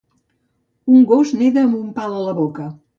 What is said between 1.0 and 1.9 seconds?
gos neda amb